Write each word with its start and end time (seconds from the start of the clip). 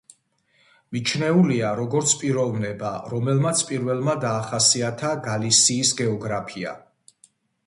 მიჩნეული 0.95 1.57
როგორც 1.79 2.13
პიროვნება 2.21 2.93
რომელმაც 3.13 3.61
პირველმა 3.69 4.17
დაახასიათა 4.25 5.13
გალისიის 5.29 5.93
გეოგრაფია. 6.03 6.75